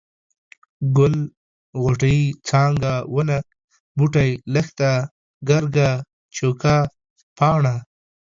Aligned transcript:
ګل، 0.97 1.15
غوټۍ، 1.81 2.19
څانګه، 2.47 2.93
ونه، 3.13 3.37
بوټی، 3.97 4.31
لښته، 4.53 4.91
ګرګه، 5.49 5.89
چوکه، 6.35 6.75
پاڼه، 7.37 7.75